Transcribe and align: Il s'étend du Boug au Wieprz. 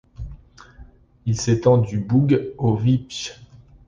Il 1.27 1.39
s'étend 1.39 1.77
du 1.77 1.99
Boug 1.99 2.55
au 2.57 2.75
Wieprz. 2.75 3.39